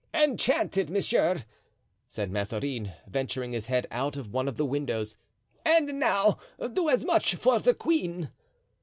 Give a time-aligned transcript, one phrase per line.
[0.15, 1.45] "Enchanted, monsieur,"
[2.07, 5.15] said Mazarin, venturing his head out of one of the windows;
[5.63, 6.39] "and now
[6.73, 8.31] do as much for the queen."